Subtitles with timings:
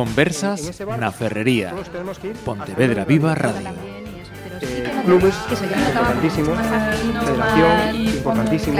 [0.00, 1.76] Conversas na Ferrería.
[2.40, 3.68] Pontevedra Viva Radio.
[3.68, 6.56] Eh, clubes importantísimos,
[7.20, 8.78] federación importantísimo.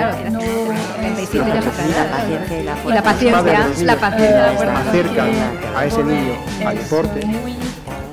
[2.88, 4.78] Y la paciencia, la paciencia.
[4.80, 5.30] acercan
[5.76, 6.32] a ese niño
[6.64, 7.20] al deporte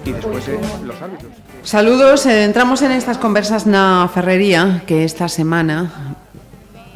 [0.03, 1.31] y después eh, los árbitros.
[1.63, 6.11] Saludos, eh, entramos en estas conversas na Ferrería que esta semana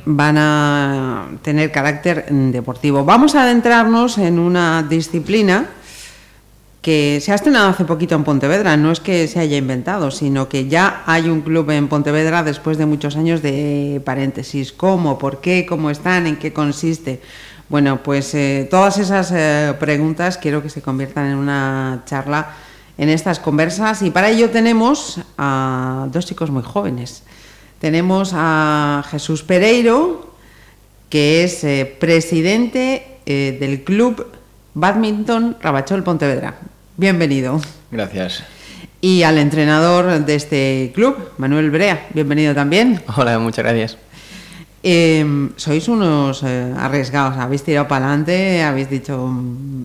[0.04, 3.06] van a tener carácter deportivo.
[3.06, 5.80] Vamos a adentrarnos en una disciplina
[6.82, 10.50] que se ha estrenado hace poquito en Pontevedra, no es que se haya inventado, sino
[10.50, 14.72] que ya hay un club en Pontevedra después de muchos años de paréntesis.
[14.72, 15.20] ¿Cómo?
[15.20, 15.68] ¿Por qué?
[15.68, 16.26] ¿Cómo están?
[16.26, 17.22] ¿En qué consiste?
[17.70, 22.56] Bueno, pues eh, todas esas eh, preguntas quiero que se conviertan en una charla
[22.98, 27.24] en estas conversas y para ello tenemos a dos chicos muy jóvenes.
[27.80, 30.34] Tenemos a Jesús Pereiro,
[31.10, 34.26] que es eh, presidente del club
[34.74, 36.60] Badminton Rabachol Pontevedra.
[36.98, 37.62] Bienvenido.
[37.90, 38.44] Gracias.
[39.00, 42.08] Y al entrenador de este club, Manuel Brea.
[42.14, 43.02] Bienvenido también.
[43.16, 43.98] Hola, muchas gracias.
[44.84, 49.30] Eh, sois unos eh, arriesgados, habéis tirado para adelante, habéis dicho,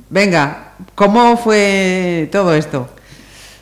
[0.09, 2.89] venga, ¿cómo fue todo esto?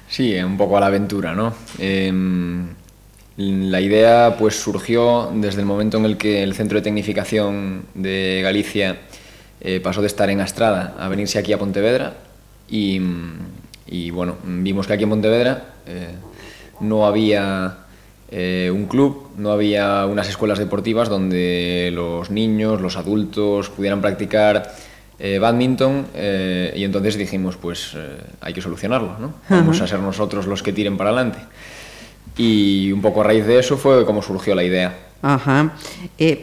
[0.09, 1.53] Sí, un poco a la aventura, ¿no?
[1.79, 2.13] Eh,
[3.37, 8.41] la idea pues surgió desde el momento en el que el Centro de Tecnificación de
[8.43, 9.01] Galicia
[9.61, 12.15] eh, pasó de estar en Astrada a venirse aquí a Pontevedra
[12.69, 13.01] y,
[13.87, 16.09] y bueno, vimos que aquí en Pontevedra eh,
[16.81, 17.85] no había
[18.37, 24.75] eh, un club, no había unas escuelas deportivas donde los niños, los adultos pudieran practicar
[25.21, 27.97] eh, badminton eh, y entonces dijimos pues
[28.41, 29.35] hay que solucionarlo, ¿no?
[29.49, 31.39] Vamos a ser nosotros los que tiren para adelante.
[32.37, 34.97] Y un poco a raíz de eso fue como surgió la idea.
[35.23, 35.73] Ajá.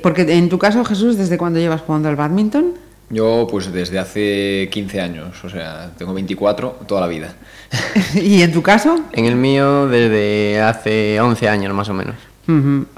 [0.02, 2.76] Porque en tu caso, Jesús, ¿desde cuándo llevas jugando al badminton?
[3.12, 7.34] Yo pues desde hace 15 años, o sea, tengo 24 toda la vida.
[8.16, 9.00] ¿Y en tu caso?
[9.12, 12.16] En el mío desde hace 11 años más o menos.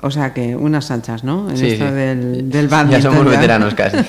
[0.01, 1.49] O sea que unas anchas, ¿no?
[1.49, 1.93] En Sí, esto sí.
[1.93, 3.97] del, del Ya somos veteranos casi.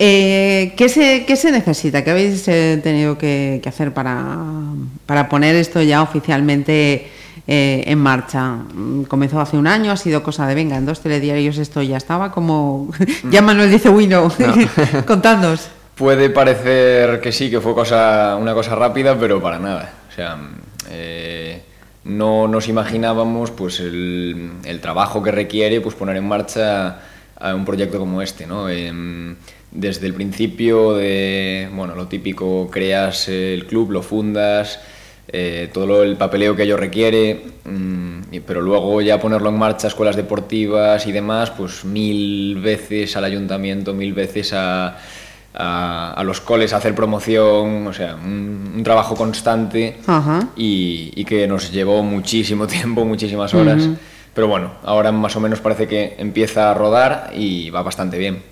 [0.00, 2.02] Eh, ¿qué, se, ¿Qué se necesita?
[2.02, 4.38] ¿Qué habéis eh, tenido que, que hacer para,
[5.06, 7.06] para poner esto ya oficialmente
[7.46, 8.56] eh, en marcha?
[8.74, 11.96] Mm, Comenzó hace un año, ha sido cosa de venga, en dos telediarios esto ya
[11.96, 12.90] estaba como...
[13.30, 14.32] ya Manuel dice, uy, no,
[15.06, 15.68] contadnos.
[15.94, 19.92] Puede parecer que sí, que fue cosa, una cosa rápida, pero para nada.
[20.10, 20.36] O sea,
[20.90, 21.62] eh,
[22.04, 26.98] no nos imaginábamos pues el, el trabajo que requiere pues poner en marcha
[27.38, 28.68] a un proyecto como este, ¿no?
[28.68, 29.36] Em,
[29.70, 34.80] desde el principio de, bueno, lo típico, creas el club, lo fundas,
[35.28, 39.86] eh, todo lo- el papeleo que ello requiere, mm, pero luego ya ponerlo en marcha,
[39.88, 44.96] escuelas deportivas y demás, pues mil veces al ayuntamiento, mil veces a,
[45.54, 49.98] a, a los coles a hacer promoción, o sea, un, un trabajo constante
[50.56, 53.88] y, y que nos llevó muchísimo tiempo, muchísimas horas.
[54.34, 58.42] Pero bueno, ahora más o menos parece que empieza a rodar y va bastante bien.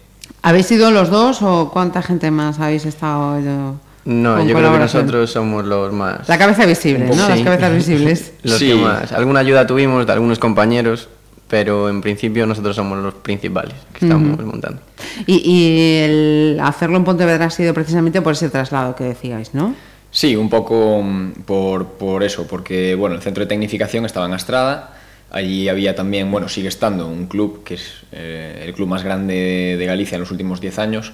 [0.43, 3.37] ¿Habéis sido los dos o cuánta gente más habéis estado?
[3.39, 3.73] eh,
[4.05, 6.29] No, con yo creo que nosotros somos los más...
[6.29, 7.29] La cabeza visible, ¿no?
[7.29, 7.45] Las Sí.
[7.45, 8.33] cabezas visibles.
[8.43, 8.69] Los Sí.
[8.69, 9.13] que más.
[9.13, 11.09] Alguna ayuda tuvimos de algunos compañeros,
[11.49, 14.81] pero en principio nosotros somos los principales que estamos montando.
[15.27, 19.75] Y, y el hacerlo en Pontevedra ha sido precisamente por ese traslado que decíais, ¿no?
[20.11, 24.33] Sí, un poco mm, por, por eso, porque bueno, el centro de tecnificación estaba en
[24.35, 24.95] Astrada,
[25.31, 29.35] allí había también, bueno, sigue estando un club que es eh, el club más grande
[29.35, 31.13] de, de Galicia en los últimos 10 años,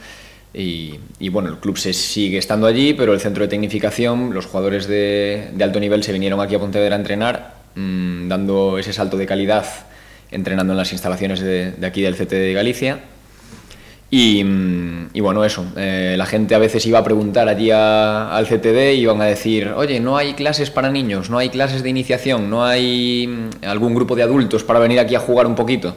[0.54, 4.46] y, y, bueno, el club se sigue estando allí, pero el centro de tecnificación, los
[4.46, 9.16] jugadores de, alto nivel se vinieron aquí a Pontevedra a entrenar, mm, dando ese salto
[9.16, 9.66] de calidad,
[10.30, 13.00] entrenando en las instalaciones de, aquí del CT de Galicia.
[14.10, 18.94] Y, mm, bueno, eso, eh, la gente a veces iba a preguntar allí al CTD
[18.94, 22.48] y iban a decir, oye, no hay clases para niños, no hay clases de iniciación,
[22.48, 25.94] no hay mm, algún grupo de adultos para venir aquí a jugar un poquito.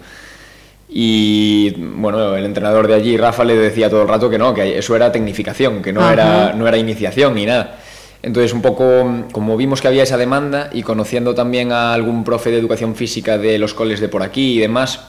[0.93, 4.77] Y bueno, el entrenador de allí, Rafa, le decía todo el rato que no, que
[4.77, 6.13] eso era tecnificación, que no, Ajá.
[6.13, 7.77] era, no era iniciación ni nada.
[8.21, 12.51] Entonces, un poco como vimos que había esa demanda y conociendo también a algún profe
[12.51, 14.99] de educación física de los coles de por aquí y demás,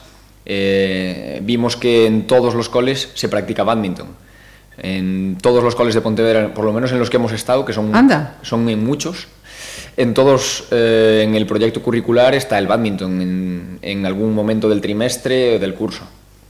[0.45, 4.07] eh, vimos que en todos los coles se practica badminton.
[4.77, 7.73] En todos los coles de Pontevedra, por lo menos en los que hemos estado, que
[7.73, 8.37] son, Anda.
[8.41, 9.27] son en muchos,
[9.97, 14.81] en todos, eh, en el proyecto curricular está el badminton en, en algún momento del
[14.81, 16.03] trimestre o del curso.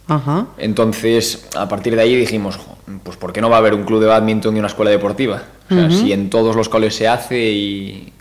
[0.07, 0.47] Ajá.
[0.57, 3.83] Entonces, a partir de ahí dijimos, "Jo, pues ¿por qué no va a haber un
[3.83, 5.43] club de badminton y una escuela deportiva?
[5.69, 8.11] O sea, si en todos los coles se hace y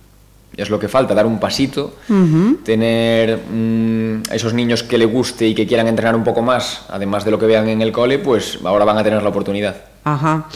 [0.57, 1.95] es lo que falta, dar un pasito,
[2.65, 6.83] tener mm, a esos niños que le guste y que quieran entrenar un poco más,
[6.89, 9.77] además de lo que vean en el cole, pues ahora van a tener la oportunidad.
[10.05, 10.47] Ajá.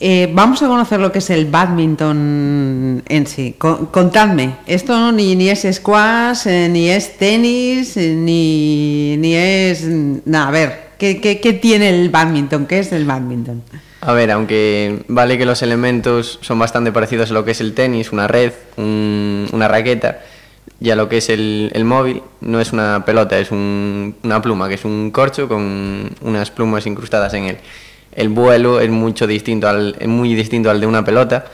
[0.00, 3.56] Eh, vamos a conocer lo que es el badminton en sí.
[3.58, 9.84] contadme, esto ni, ni es squash, eh, ni es tenis, eh, ni, ni es...
[9.84, 12.66] Nada, a ver, ¿qué, ¿qué, qué, tiene el badminton?
[12.66, 13.64] ¿Qué es el badminton?
[14.00, 17.74] A ver, aunque vale que los elementos son bastante parecidos a lo que es el
[17.74, 20.20] tenis, una red, una raqueta,
[20.80, 24.40] y a lo que es el, el móvil, no es una pelota, es un, una
[24.40, 27.58] pluma, que es un corcho con unas plumas incrustadas en él
[28.12, 31.44] el vuelo es mucho distinto al, muy distinto al de una pelota.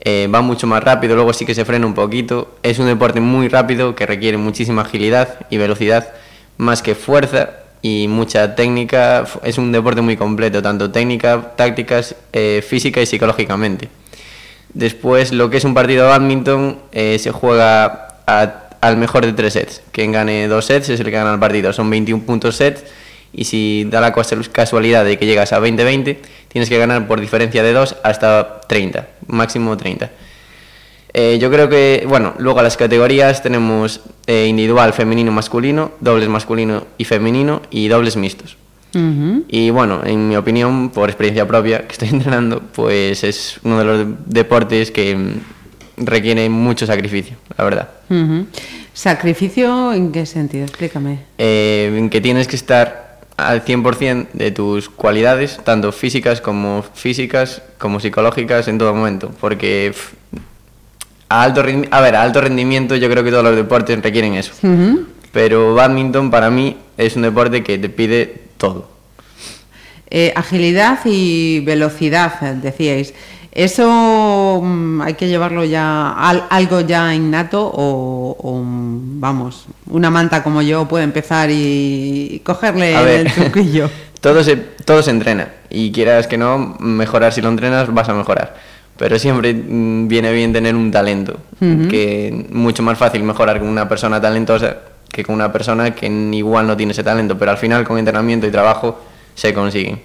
[0.00, 2.56] Eh, va mucho más rápido, luego sí que se frena un poquito.
[2.62, 6.12] Es un deporte muy rápido que requiere muchísima agilidad y velocidad,
[6.58, 7.50] más que fuerza
[7.82, 9.24] y mucha técnica.
[9.42, 13.88] Es un deporte muy completo, tanto técnica, tácticas, eh, física y psicológicamente.
[14.74, 19.54] Después, lo que es un partido de badminton eh, se juega al mejor de tres
[19.54, 19.82] sets.
[19.90, 21.72] Quien gane dos sets es el que gana el partido.
[21.72, 22.84] Son 21 puntos sets
[23.32, 26.16] y si da la casualidad de que llegas a 20-20,
[26.48, 30.10] tienes que ganar por diferencia de 2 hasta 30, máximo 30.
[31.12, 36.28] Eh, yo creo que, bueno, luego a las categorías tenemos eh, individual, femenino, masculino, dobles
[36.28, 38.56] masculino y femenino y dobles mixtos.
[39.48, 43.84] Y bueno, en mi opinión, por experiencia propia que estoy entrenando, pues es uno de
[43.84, 47.90] los deportes que mm, requiere mucho sacrificio, la verdad.
[48.94, 50.64] ¿Sacrificio en qué sentido?
[50.64, 51.18] Explícame.
[51.36, 53.05] Eh, en que tienes que estar
[53.36, 59.94] al 100% de tus cualidades, tanto físicas como físicas, como psicológicas en todo momento, porque
[61.28, 64.52] a alto a ver, a alto rendimiento yo creo que todos los deportes requieren eso.
[65.32, 68.88] Pero badminton para mí es un deporte que te pide todo.
[70.08, 73.12] Eh, agilidad y velocidad, decíais.
[73.56, 80.86] ¿Eso mm, hay que llevarlo ya algo ya innato o, vamos, una manta como yo
[80.86, 83.88] puede empezar y cogerle el truquillo?
[84.20, 88.12] todo, se, todo se entrena y quieras que no, mejorar si lo entrenas vas a
[88.12, 88.56] mejorar.
[88.98, 93.88] Pero siempre mm, viene bien tener un talento, que mucho más fácil mejorar con una
[93.88, 94.76] persona talentosa
[95.10, 98.46] que con una persona que igual no tiene ese talento, pero al final con entrenamiento
[98.46, 99.00] y trabajo
[99.36, 100.00] se consiguen.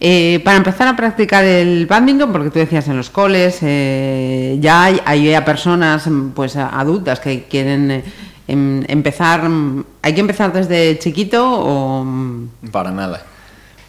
[0.00, 4.84] Eh, para empezar a practicar el badminton, porque tú decías en los coles, eh, ya
[4.84, 8.04] hay, hay, a personas pues adultas que quieren eh,
[8.46, 9.42] em, empezar,
[10.00, 12.06] ¿hay que empezar desde chiquito o...?
[12.70, 13.22] Para nada.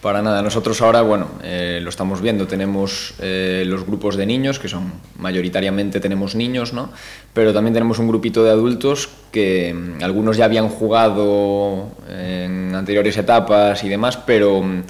[0.01, 4.93] Para nada, nosotros ahora, bueno, lo estamos viendo, tenemos los grupos de niños, que son
[5.17, 6.89] mayoritariamente tenemos niños, ¿no?
[7.33, 13.17] Pero también tenemos un grupito de adultos que mm, algunos ya habían jugado en anteriores
[13.17, 14.83] etapas y demás, pero mm,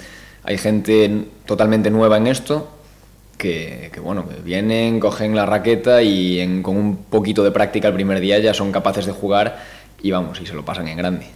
[0.44, 2.70] hay gente totalmente nueva en esto
[3.36, 8.38] que, bueno, vienen, cogen la raqueta y con un poquito de práctica el primer día
[8.38, 9.64] ya son capaces de jugar
[10.02, 11.26] y vamos, y se lo pasan en grande.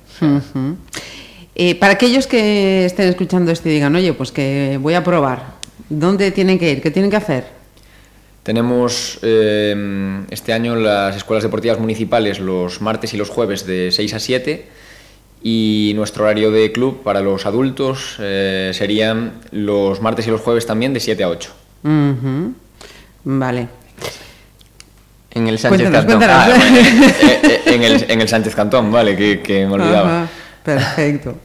[1.57, 5.55] Eh, para aquellos que estén escuchando esto y digan, oye, pues que voy a probar,
[5.89, 6.83] ¿dónde tienen que ir?
[6.83, 7.45] ¿Qué tienen que hacer?
[8.43, 14.15] Tenemos eh, este año las escuelas deportivas municipales los martes y los jueves de 6
[14.15, 14.69] a 7
[15.43, 20.67] y nuestro horario de club para los adultos eh, serían los martes y los jueves
[20.67, 21.51] también de 7 a 8.
[23.25, 23.69] Vale.
[25.31, 26.23] En el Sánchez Cantón.
[26.23, 26.49] Ah,
[27.67, 30.29] en, el, en, el, Sánchez Cantón, vale, que, que me olvidaba.
[30.65, 31.37] Perfecto.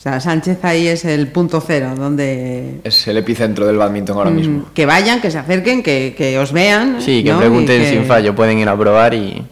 [0.00, 2.80] O sea, Sánchez ahí es el punto cero, donde...
[2.84, 4.70] Es el epicentro del badminton ahora mismo.
[4.72, 7.02] Que vayan, que se acerquen, que, que os vean.
[7.02, 9.44] Sí, que pregunten sin fallo, pueden ir a probar y...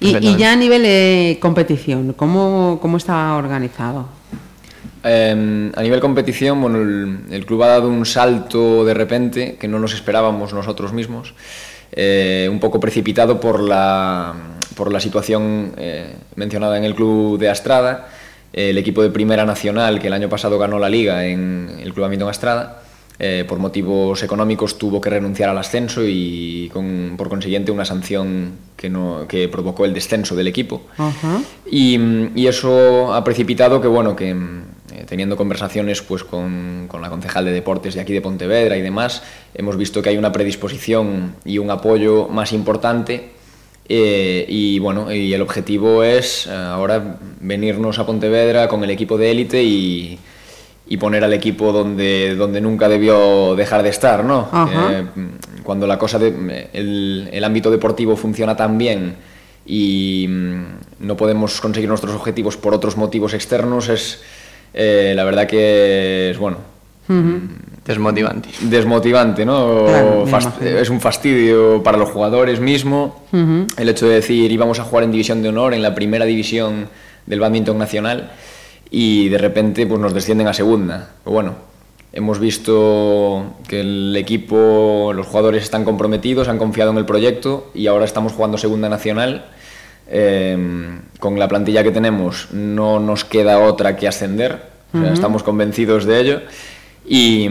[0.00, 4.08] y, ya a nivel de competición, ¿cómo, cómo está organizado?
[5.04, 9.78] Em, a nivel competición, bueno, el, club ha dado un salto de repente que no
[9.78, 11.34] nos esperábamos nosotros mismos,
[11.90, 14.32] eh, un poco precipitado por la,
[14.74, 18.08] por la situación eh, mencionada en el club de Astrada,
[18.52, 22.04] el equipo de Primera Nacional, que el año pasado ganó la liga en el Club
[22.04, 22.82] Amintón Estrada,
[23.18, 28.52] eh, por motivos económicos tuvo que renunciar al ascenso y con, por consiguiente una sanción
[28.76, 30.82] que, no, que provocó el descenso del equipo.
[31.70, 31.98] y,
[32.34, 37.44] y, eso ha precipitado que, bueno, que eh, teniendo conversaciones pues, con, con, la concejal
[37.44, 39.22] de deportes de aquí de Pontevedra y demás,
[39.54, 43.30] hemos visto que hay una predisposición y un apoyo más importante
[43.88, 49.18] eh, y bueno, y el objetivo es eh, ahora venirnos a Pontevedra con el equipo
[49.18, 50.18] de élite y,
[50.86, 54.48] y, poner al equipo donde, donde nunca debió dejar de estar, ¿no?
[54.72, 55.04] Eh,
[55.64, 59.16] cuando la cosa de, el, el, ámbito deportivo funciona tan bien
[59.66, 60.62] y mm,
[61.00, 64.22] no podemos conseguir nuestros objetivos por otros motivos externos, es
[64.74, 66.58] la verdad que es bueno.
[67.84, 68.48] Desmotivante.
[68.60, 69.86] Desmotivante, ¿no?
[70.60, 73.22] es un fastidio para los jugadores mismo.
[73.32, 76.88] El hecho de decir íbamos a jugar en división de honor, en la primera división
[77.26, 78.30] del badminton nacional,
[78.90, 81.10] y de repente pues nos descienden a segunda.
[81.24, 81.54] bueno,
[82.12, 87.88] hemos visto que el equipo, los jugadores están comprometidos, han confiado en el proyecto y
[87.88, 89.46] ahora estamos jugando Segunda Nacional.
[90.14, 94.70] Eh, con la plantilla que tenemos no nos queda otra que ascender,
[95.10, 96.40] estamos convencidos de ello
[97.08, 97.48] y,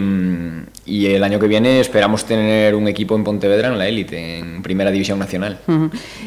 [0.86, 4.62] y, el año que viene esperamos tener un equipo en Pontevedra en la élite, en
[4.62, 5.60] Primera División Nacional.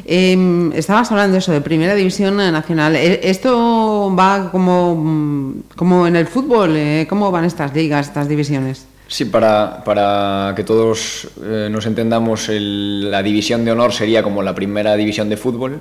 [0.04, 2.96] eh, estabas hablando de eso, de Primera División Nacional.
[2.96, 6.76] E, ¿Esto va como, como en el fútbol?
[6.76, 8.86] Eh, ¿Cómo van estas ligas, estas divisiones?
[9.06, 14.42] Sí, para, para que todos eh, nos entendamos, el, la división de honor sería como
[14.42, 15.72] la primera división de fútbol.
[15.72, 15.80] Uh -huh.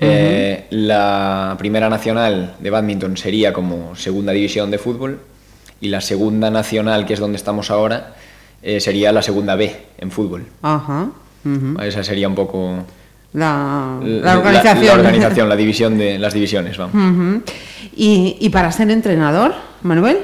[0.00, 5.18] eh, la primera nacional de badminton sería como segunda división de fútbol
[5.80, 8.14] y la segunda nacional, que es donde estamos ahora,
[8.62, 10.46] eh, sería la segunda B en fútbol.
[10.62, 11.08] Ajá.
[11.44, 11.82] Uh -huh.
[11.84, 12.84] Esa sería un poco
[13.32, 14.86] la, la organización.
[14.86, 16.94] La, la, organización, la división de las divisiones, vamos.
[16.94, 17.42] Uh -huh.
[17.96, 20.18] ¿Y, ¿Y, para ser entrenador, Manuel?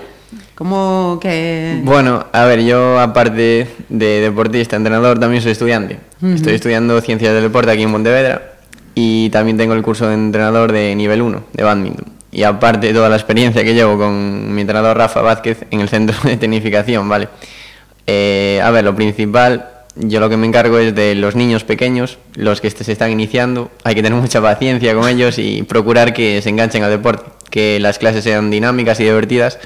[0.54, 1.80] ¿Cómo que...?
[1.84, 5.99] Bueno, a ver, yo aparte de deportista, entrenador, también soy estudiante.
[6.20, 6.34] Uh -huh.
[6.34, 8.54] Estoy estudiando Ciencias del Deporte aquí en Pontevedra
[8.94, 13.08] y también tengo el curso de entrenador de nivel 1, de badminton y aparte toda
[13.08, 17.28] la experiencia que llevo con mi entrenador Rafa Vázquez en el centro de tecnificación, ¿vale?
[18.06, 22.18] Eh, a ver, lo principal, yo lo que me encargo es de los niños pequeños,
[22.34, 26.42] los que se están iniciando, hay que tener mucha paciencia con ellos y procurar que
[26.42, 29.60] se enganchen al deporte, que las clases sean dinámicas y divertidas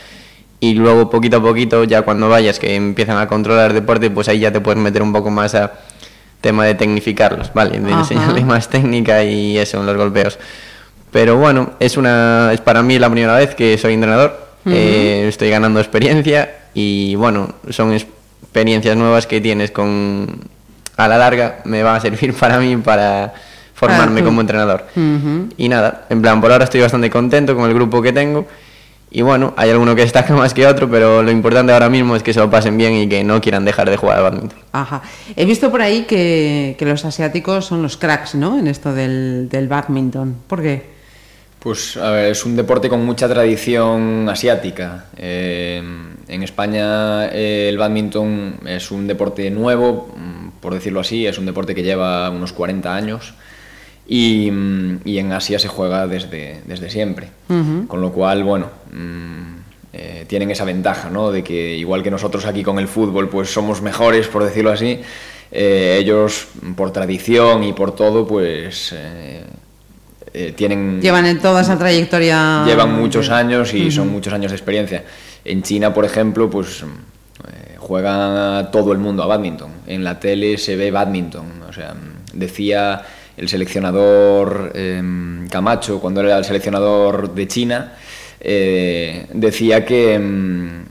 [0.60, 4.28] y luego poquito a poquito, ya cuando vayas que empiezan a controlar el deporte, pues
[4.28, 5.72] ahí ya te puedes meter un poco más a
[6.42, 7.80] tema de tecnificarlos, ¿vale?
[7.80, 10.38] De enseñarles más técnica y eso los golpeos.
[11.10, 14.48] Pero bueno, es, una, es para mí la primera vez que soy entrenador.
[14.64, 14.74] Uh -huh.
[14.74, 20.40] eh, estoy ganando experiencia y bueno, son experiencias nuevas que tienes con...
[20.96, 23.32] A la larga me van a servir para mí para
[23.74, 24.84] formarme ah, como entrenador.
[24.96, 25.52] Uh -huh.
[25.56, 28.46] Y nada, en plan, por ahora estoy bastante contento con el grupo que tengo.
[29.10, 32.22] Y bueno, hay alguno que destaca más que otro, pero lo importante ahora mismo es
[32.22, 34.58] que se lo pasen bien y que no quieran dejar de jugar al badminton.
[34.72, 35.02] Ajá.
[35.36, 38.58] He visto por ahí que, que los asiáticos son los cracks, ¿no?
[38.58, 40.36] En esto del, del badminton.
[40.46, 40.97] ¿Por qué?
[41.58, 45.06] Pues a ver, es un deporte con mucha tradición asiática.
[45.16, 45.82] Eh,
[46.28, 51.46] en España eh, el badminton es un deporte nuevo, mm, por decirlo así, es un
[51.46, 53.34] deporte que lleva unos 40 años
[54.06, 57.30] y, mm, y en Asia se juega desde, desde siempre.
[57.48, 57.86] Uh -huh.
[57.88, 59.58] Con lo cual, bueno, mmm,
[59.94, 61.32] eh, tienen esa ventaja, ¿no?
[61.32, 65.00] De que igual que nosotros aquí con el fútbol, pues somos mejores, por decirlo así,
[65.50, 66.46] ellos
[66.76, 68.94] por tradición y por todo, pues
[70.32, 71.00] eh, tienen...
[71.00, 72.64] Llevan en toda esa trayectoria...
[72.64, 73.90] Llevan muchos años y uh -huh.
[73.90, 75.04] son muchos años de experiencia.
[75.44, 79.70] En China, por ejemplo, pues eh, juega todo el mundo a badminton.
[79.86, 81.62] En la tele se ve badminton.
[81.68, 81.94] O sea,
[82.32, 83.02] decía
[83.36, 85.02] el seleccionador eh,
[85.50, 87.92] Camacho, cuando era el seleccionador de China,
[88.40, 90.86] eh, decía que...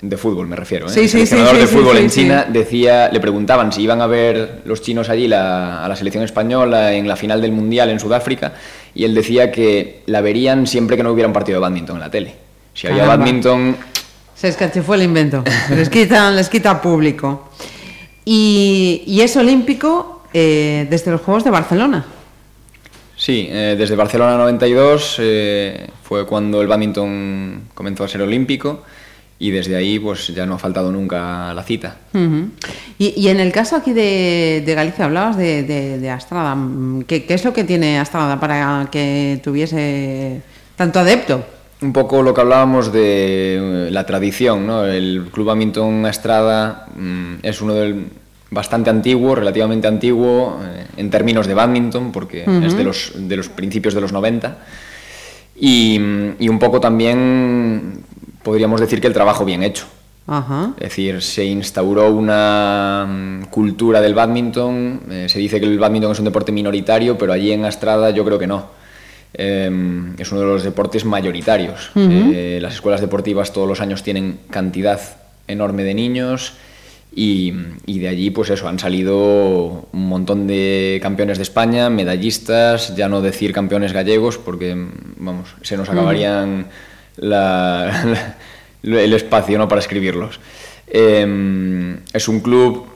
[0.00, 0.90] De fútbol me refiero, ¿eh?
[0.90, 2.08] Sí, el seleccionador sí, de fútbol en.
[2.08, 6.22] China decía, le preguntaban si iban a ver los chinos allí la, a la selección
[6.22, 8.52] española en la final del mundial en Sudáfrica
[8.94, 12.00] y él decía que la verían siempre que no hubiera un partido de badminton en
[12.00, 12.34] la tele.
[12.74, 13.24] Si había Caramba.
[13.24, 13.76] badminton,
[14.36, 15.42] Se escachifó el invento.
[15.70, 17.50] Les quita, les quita público.
[18.24, 22.04] Y, y es olímpico eh, desde los Juegos de Barcelona.
[23.16, 28.82] sí, eh, desde Barcelona 92 eh, fue cuando el badminton comenzó a ser olímpico
[29.38, 31.96] y desde ahí pues ya no ha faltado nunca la cita.
[32.12, 32.50] Uh -huh.
[32.98, 36.56] y, y, en el caso aquí de, de Galicia, hablabas de, de, de Astrada.
[37.06, 40.40] ¿Qué, ¿Qué, es lo que tiene Astrada para que tuviese
[40.76, 41.44] tanto adepto?
[41.80, 44.84] Un poco lo que hablábamos de eh, la tradición, ¿no?
[44.84, 48.06] El Club Badminton Astrada mmm, es uno del
[48.50, 52.66] bastante antiguo, relativamente antiguo eh, en términos de badminton, porque uh -huh.
[52.66, 54.58] es de los, de los principios de los 90.
[55.60, 56.00] Y,
[56.38, 58.00] y un poco también
[58.48, 59.84] podríamos decir que el trabajo bien hecho.
[60.26, 60.72] Ajá.
[60.78, 65.02] Es decir, se instauró una mm, cultura del badminton.
[65.10, 68.24] Eh, se dice que el badminton es un deporte minoritario, pero allí en Astrada yo
[68.24, 68.70] creo que no.
[69.34, 69.70] Eh,
[70.16, 71.90] es uno de los deportes mayoritarios.
[71.94, 72.32] Uh -huh.
[72.34, 74.98] eh, las escuelas deportivas todos los años tienen cantidad
[75.46, 76.54] enorme de niños
[77.14, 77.52] y,
[77.84, 83.10] y, de allí, pues eso, han salido un montón de campeones de España, medallistas, ya
[83.10, 84.74] no decir campeones gallegos, porque,
[85.18, 86.48] vamos, se nos acabarían.
[86.48, 88.36] Uh -huh la,
[88.82, 89.68] la, el espacio ¿no?
[89.68, 90.40] para escribirlos.
[90.86, 92.86] Eh, es un club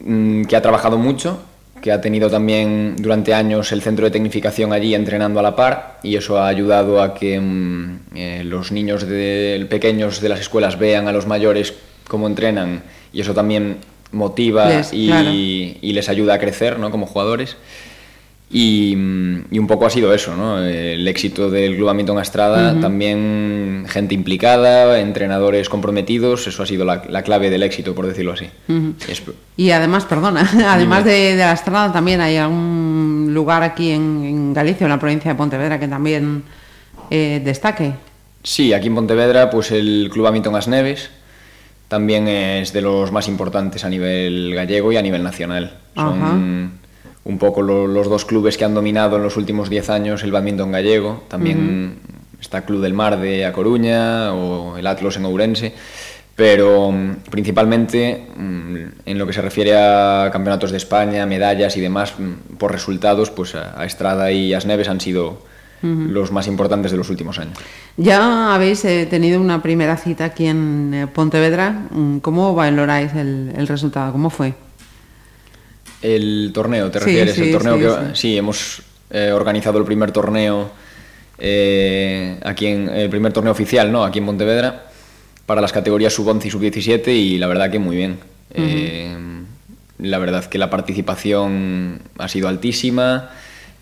[0.00, 1.42] mm, que ha trabajado mucho,
[1.82, 5.98] que ha tenido también durante años el centro de tecnificación allí entrenando a la par
[6.02, 10.78] y eso ha ayudado a que mm, eh, los niños de, pequeños de las escuelas
[10.78, 11.74] vean a los mayores
[12.06, 13.78] cómo entrenan y eso también
[14.12, 15.30] motiva les, y, claro.
[15.32, 16.90] y, les ayuda a crecer ¿no?
[16.90, 17.56] como jugadores.
[18.54, 18.92] Y,
[19.50, 20.58] y, un poco ha sido eso, ¿no?
[20.62, 27.02] El éxito del Club Hamilton Astrada, también gente implicada, entrenadores comprometidos, eso ha sido la,
[27.08, 28.50] la clave del éxito, por decirlo así.
[29.08, 29.22] es...
[29.56, 34.52] Y además, perdona, además de, de, la Astrada también hay algún lugar aquí en, en,
[34.52, 36.42] Galicia, en la provincia de Pontevedra, que también
[37.08, 37.94] eh, destaque.
[38.42, 41.08] Sí, aquí en Pontevedra, pues el Club Hamilton Asneves
[41.88, 45.78] también es de los más importantes a nivel gallego y a nivel nacional.
[45.94, 46.81] Son...
[47.24, 50.32] un poco lo, los dos clubes que han dominado en los últimos 10 años el
[50.32, 51.22] badminton gallego.
[51.28, 52.40] También uh -huh.
[52.40, 55.72] está Club del Mar de A Coruña o el Atlas en Ourense.
[56.34, 58.74] Pero um, principalmente um,
[59.04, 63.30] en lo que se refiere a campeonatos de España, medallas y demás, um, por resultados,
[63.30, 65.52] pues a, Estrada y Asneves han sido
[65.82, 67.58] los más importantes de los últimos años.
[67.96, 71.88] Ya habéis eh, tenido una primera cita aquí en eh, Pontevedra.
[72.22, 74.12] ¿Cómo valoráis el, el resultado?
[74.12, 74.54] ¿Cómo fue?
[76.02, 77.34] El torneo, ¿te refieres?
[77.34, 80.70] Sí, el torneo sí, que sí, hemos eh, organizado el primer torneo
[81.38, 84.04] eh, aquí en el primer torneo oficial, ¿no?
[84.04, 84.84] Aquí en Pontevedra
[85.46, 88.18] para las categorías sub 11 y sub 17 y la verdad que muy bien.
[88.54, 88.66] Uh -huh.
[88.68, 89.16] eh,
[89.98, 93.30] la verdad que la participación ha sido altísima.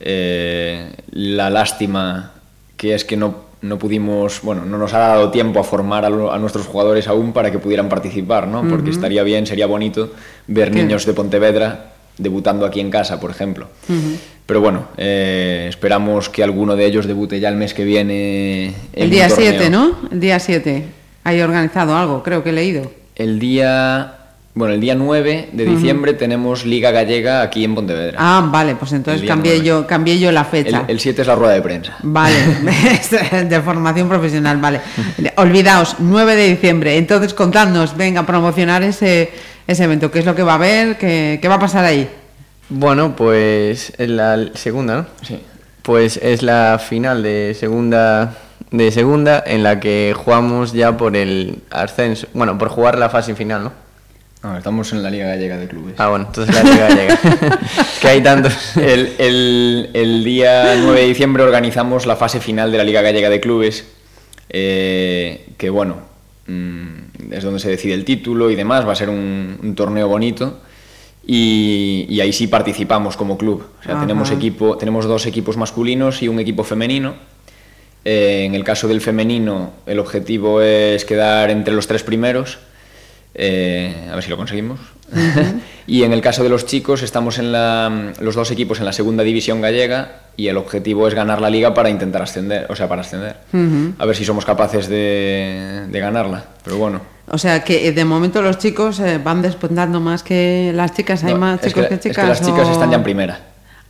[0.00, 2.32] Eh, la lástima
[2.76, 6.08] que es que no no pudimos, bueno, no nos ha dado tiempo a formar a,
[6.08, 8.62] lo, a nuestros jugadores aún para que pudieran participar, ¿no?
[8.66, 8.96] Porque uh -huh.
[8.96, 10.12] estaría bien, sería bonito
[10.46, 13.68] ver niños de Pontevedra debutando aquí en casa, por ejemplo.
[13.88, 14.16] Uh -huh.
[14.46, 18.74] Pero bueno, eh, esperamos que alguno de ellos debute ya el mes que viene.
[18.92, 19.96] el día 7, ¿no?
[20.10, 20.84] El día 7.
[21.24, 22.90] Hay organizado algo, creo que he leído.
[23.14, 24.19] El día.
[24.52, 26.18] Bueno, el día 9 de diciembre uh -huh.
[26.18, 28.18] tenemos Liga Gallega aquí en Pontevedra.
[28.18, 30.84] Ah, vale, pues entonces cambié yo, cambié yo la fecha.
[30.88, 31.96] El, el 7 es la rueda de prensa.
[32.02, 32.34] Vale,
[33.48, 34.80] de formación profesional, vale.
[35.36, 36.96] Olvidaos, 9 de diciembre.
[36.96, 39.30] Entonces, contadnos, venga, promocionar ese,
[39.68, 40.10] ese evento.
[40.10, 40.98] ¿Qué es lo que va a haber?
[40.98, 42.08] ¿Qué, qué va a pasar ahí?
[42.70, 45.06] Bueno, pues es la segunda, ¿no?
[45.22, 45.38] Sí.
[45.82, 48.36] Pues es la final de segunda
[48.70, 53.34] de segunda en la que jugamos ya por el ascenso, bueno, por jugar la fase
[53.34, 53.72] final, ¿no?
[54.42, 55.94] No, estamos en la Liga Gallega de Clubes.
[55.98, 57.20] Ah, bueno, entonces la Liga Gallega.
[58.00, 58.76] que hay tantos.
[58.76, 63.28] El, el, el, día 9 de diciembre organizamos la fase final de la Liga Gallega
[63.28, 63.84] de Clubes,
[64.48, 65.96] eh, que bueno,
[66.46, 70.08] mmm, es donde se decide el título y demás, va a ser un, un torneo
[70.08, 70.60] bonito.
[71.26, 73.62] Y, y, ahí sí participamos como club.
[73.80, 77.14] O sea, tenemos, equipo, tenemos dos equipos masculinos y un equipo femenino.
[78.06, 82.58] Eh, en el caso del femenino, el objetivo es quedar entre los tres primeros
[83.34, 84.80] eh, a ver si lo conseguimos.
[85.12, 85.60] Uh -huh.
[85.86, 88.92] y en el caso de los chicos, estamos en la, los dos equipos en la
[88.92, 92.88] segunda división gallega y el objetivo es ganar la liga para intentar ascender, o sea,
[92.88, 93.36] para ascender.
[93.52, 93.92] Uh -huh.
[93.98, 97.00] A ver si somos capaces de, de, ganarla, pero bueno.
[97.28, 101.24] O sea, que eh, de momento los chicos eh, van despuntando más que las chicas,
[101.24, 102.18] hay no, más chicos que, que, chicas.
[102.18, 103.40] Es que las chicas están ya en primera.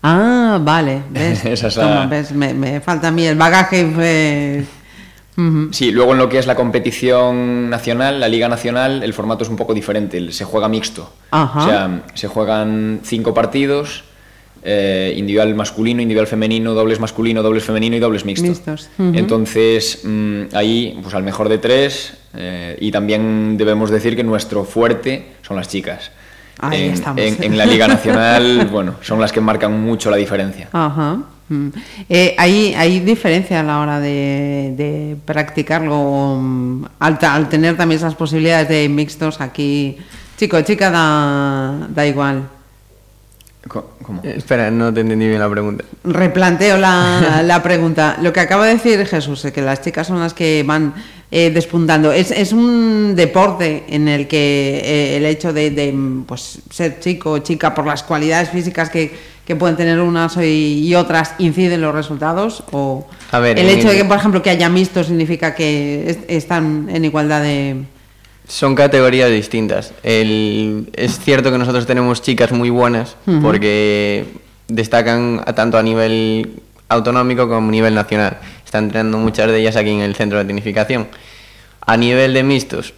[0.02, 1.44] Ah, vale, ¿ves?
[1.56, 1.82] Esa es la...
[1.82, 2.32] Toma, ¿ves?
[2.32, 3.86] Me, me, falta a mí el bagaje.
[3.98, 4.64] Eh...
[5.70, 9.50] Sí, luego en lo que es la competición nacional, la Liga Nacional, el formato es
[9.50, 11.12] un poco diferente, se juega mixto.
[11.30, 11.58] Ajá.
[11.60, 14.04] O sea, se juegan cinco partidos,
[14.62, 18.48] eh, individual masculino, individual femenino, dobles masculino, dobles femenino y dobles mixtos.
[18.48, 18.90] mixtos.
[18.98, 19.18] Uh -huh.
[19.18, 24.64] Entonces, mmm, ahí, pues al mejor de tres, eh, y también debemos decir que nuestro
[24.64, 26.10] fuerte son las chicas.
[26.58, 27.22] Ahí en, estamos.
[27.22, 30.68] En, en, la Liga Nacional, bueno, son las que marcan mucho la diferencia.
[30.72, 31.18] Ajá.
[31.50, 31.68] Mm.
[32.08, 37.98] Eh, ¿hay, ¿Hay diferencia a la hora de, de practicarlo mm, al, al, tener también
[37.98, 39.98] esas posibilidades de mixtos aquí?
[40.36, 42.48] Chico, chica, da, da igual.
[43.66, 44.20] ¿Cómo?
[44.22, 45.84] Eh, espera, no te entendí bien la pregunta.
[46.04, 48.16] Replanteo la, la pregunta.
[48.22, 50.94] Lo que acaba de decir Jesús, es que las chicas son las que van
[51.32, 52.12] eh, despuntando.
[52.12, 55.94] Es, es, un deporte en el que eh, el hecho de, de
[56.26, 59.12] pues, ser chico o chica por las cualidades físicas que,
[59.50, 63.96] que pueden tener unas y, otras inciden los resultados o A ver, el hecho de
[63.96, 67.82] que por ejemplo que haya mixto significa que est están en igualdad de
[68.46, 69.92] son categorías distintas.
[70.04, 73.42] El, es cierto que nosotros tenemos chicas muy buenas uh -huh.
[73.42, 74.26] porque
[74.68, 78.38] destacan a, tanto a nivel autonómico como a nivel nacional.
[78.64, 81.08] Están entrenando muchas de ellas aquí en el centro de tecnificación.
[81.84, 82.94] A nivel de mixtos,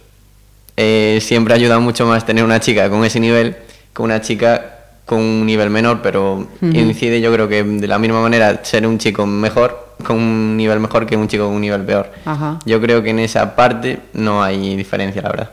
[0.77, 3.55] eh, siempre ayuda mucho más tener una chica con ese nivel
[3.95, 4.72] que una chica
[5.05, 6.75] con un nivel menor, pero uh -huh.
[6.75, 10.79] incide yo creo que de la misma manera ser un chico mejor, con un nivel
[10.79, 12.11] mejor que un chico con un nivel peor.
[12.25, 12.59] Ajá.
[12.65, 15.51] Yo creo que en esa parte no hay diferencia, la verdad.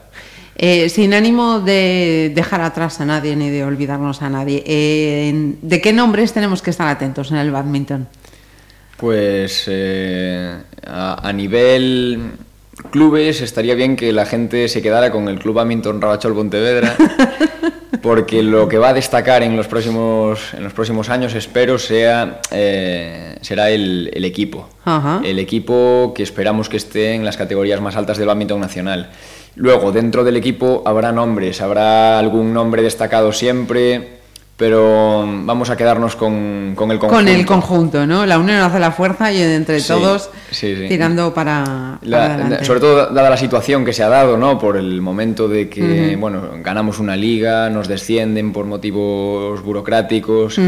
[0.57, 5.81] Eh, sin ánimo de dejar atrás a nadie ni de olvidarnos a nadie, eh, ¿de
[5.81, 8.07] qué nombres tenemos que estar atentos en el badminton?
[8.99, 12.33] Pues eh, a, a nivel
[12.91, 16.97] clubes estaría bien que la gente se quedara con el Club Badminton Rabachol Pontevedra
[18.03, 22.41] porque lo que va a destacar en los próximos, en los próximos años, espero, sea,
[22.51, 24.69] eh, será el, el equipo.
[24.85, 25.21] Ajá.
[25.25, 29.11] El equipo que esperamos que esté en las categorías más altas del ámbito nacional.
[29.57, 34.20] Luego, dentro del equipo habrá nombres, habrá algún nombre destacado siempre,
[34.61, 37.25] pero vamos a quedarnos con, con el conjunto.
[37.25, 38.27] Con el conjunto, ¿no?
[38.27, 40.87] La unión hace la fuerza y entre Sí, todos sí, sí.
[40.87, 42.65] tirando para, La- para adelante.
[42.67, 44.59] sobre todo dada la situación que se ha dado, ¿no?
[44.59, 50.59] Por el momento de que, bueno, ganamos una liga, nos descienden por motivos burocráticos,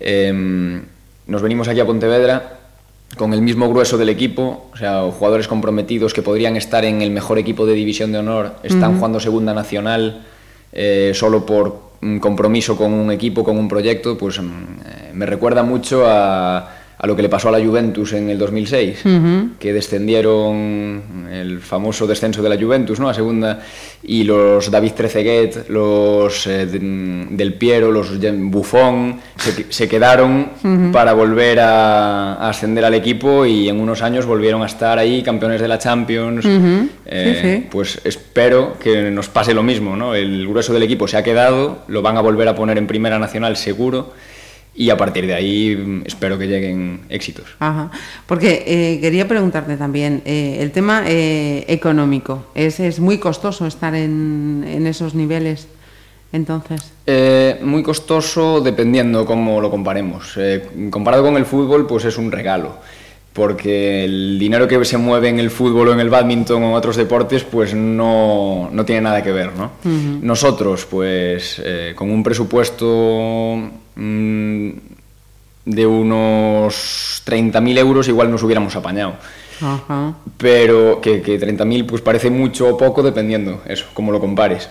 [0.00, 0.80] em,
[1.26, 2.60] nos venimos aquí a Pontevedra
[3.18, 7.10] con el mismo grueso del equipo, o sea, jugadores comprometidos que podrían estar en el
[7.10, 10.22] mejor equipo de división de honor, están jugando segunda nacional
[10.72, 15.26] eh, solo por un compromiso con un equipo, con un proyecto, pues mm, eh, me
[15.26, 19.02] recuerda mucho a, a lo que le pasó a la Juventus en el 2006,
[19.58, 23.08] que descendieron el famoso descenso de la Juventus, ¿no?
[23.10, 23.60] A segunda
[24.02, 28.18] y los David Trezeguet, los eh, de- del Piero, los
[28.50, 30.48] Buffon se, se quedaron
[30.92, 35.22] para volver a, a ascender al equipo y en unos años volvieron a estar ahí
[35.22, 36.44] campeones de la Champions.
[36.46, 37.66] Eh, Sí, sí.
[37.70, 40.14] Pues espero que nos pase lo mismo, ¿no?
[40.14, 43.18] El grueso del equipo se ha quedado, lo van a volver a poner en Primera
[43.18, 44.12] Nacional seguro
[44.74, 47.46] y a partir de ahí mm, espero que lleguen éxitos.
[47.58, 47.90] Ajá.
[48.26, 53.94] Porque eh, quería preguntarte también, eh, el tema eh, económico, ¿es, es muy costoso estar
[53.94, 55.68] en, en esos niveles
[56.32, 56.92] entonces?
[57.06, 60.38] Eh, muy costoso dependiendo cómo lo comparemos.
[60.90, 62.76] Comparado con el fútbol, pues es un regalo.
[63.34, 66.74] Porque el dinero que se mueve en el fútbol o en el badminton o en
[66.74, 69.72] otros deportes, pues no, no tiene nada que ver, ¿no?
[70.22, 73.58] Nosotros, pues, eh, con un presupuesto
[73.96, 74.68] mm,
[75.64, 79.16] de unos 30.000 euros, igual nos hubiéramos apañado.
[80.38, 84.68] Pero que, que 30.000 pues parece mucho o poco dependiendo, eso, como lo compares.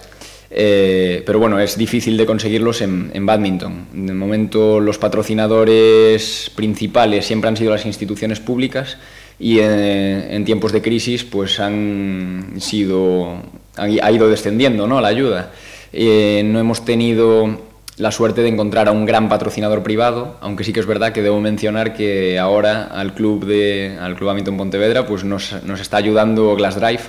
[0.56, 3.88] Eh, pero bueno, es difícil de conseguirlos en, en badminton.
[3.92, 8.98] De momento los patrocinadores principales siempre han sido las instituciones públicas
[9.39, 13.38] y eh, en tiempos de crisis pues han sido,
[13.76, 15.02] ha ido descendiendo ¿no?
[15.02, 15.52] la ayuda.
[15.92, 17.60] Eh, no hemos tenido
[17.98, 21.22] la suerte de encontrar a un gran patrocinador privado, aunque sí que es verdad que
[21.22, 25.98] debo mencionar que ahora al club de al club Badminton Pontevedra pues nos, nos está
[25.98, 27.04] ayudando Glass Drive,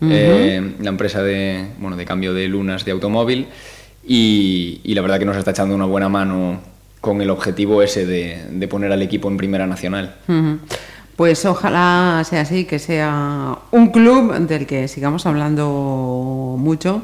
[0.00, 3.46] eh, la empresa de bueno de cambio de lunas de automóvil
[4.06, 6.60] y, y la verdad que nos está echando una buena mano
[7.00, 10.16] con el objetivo ese de, de poner al equipo en primera nacional.
[11.16, 17.02] Pues ojalá sea así, que sea un club del que sigamos hablando mucho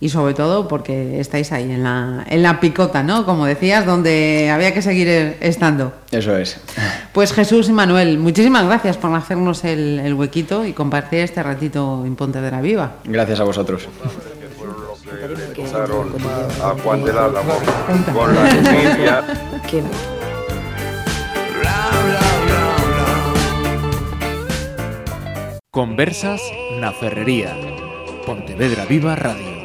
[0.00, 3.24] y sobre todo porque estáis ahí en la, en la picota, ¿no?
[3.24, 5.92] Como decías, donde había que seguir estando.
[6.10, 6.60] Eso es.
[7.12, 12.04] Pues Jesús y Manuel, muchísimas gracias por hacernos el, el huequito y compartir este ratito
[12.04, 12.96] en Pontevedra Viva.
[13.04, 13.88] Gracias a vosotros.
[15.56, 16.08] Empezaron
[16.62, 17.54] a Juan del Álamo
[18.12, 19.24] con la familia
[25.76, 26.40] Conversas
[26.80, 27.52] na Ferrería.
[28.24, 29.55] Pontevedra Viva Radio.